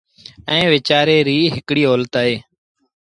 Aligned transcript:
ائيٚݩ 0.49 0.69
ويچآريٚ 0.71 1.25
ريٚ 1.27 1.53
هڪڙي 1.55 1.83
اولت 1.87 2.11
اهي 2.21 2.35